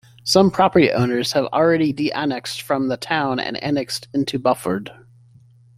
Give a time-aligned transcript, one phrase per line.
[0.23, 4.91] Some property owners have already de-annexed from the town and annexed into Buford.